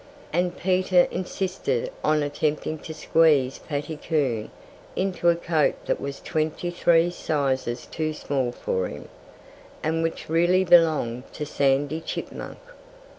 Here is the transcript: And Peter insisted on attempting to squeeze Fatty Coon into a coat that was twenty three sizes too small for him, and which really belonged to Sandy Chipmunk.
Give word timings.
And 0.33 0.57
Peter 0.57 1.03
insisted 1.11 1.91
on 2.03 2.23
attempting 2.23 2.79
to 2.79 2.91
squeeze 2.91 3.59
Fatty 3.59 3.97
Coon 3.97 4.49
into 4.95 5.29
a 5.29 5.35
coat 5.35 5.75
that 5.85 6.01
was 6.01 6.19
twenty 6.19 6.71
three 6.71 7.11
sizes 7.11 7.85
too 7.85 8.11
small 8.11 8.51
for 8.51 8.87
him, 8.87 9.09
and 9.83 10.01
which 10.01 10.27
really 10.27 10.63
belonged 10.63 11.31
to 11.33 11.45
Sandy 11.45 12.01
Chipmunk. 12.01 12.57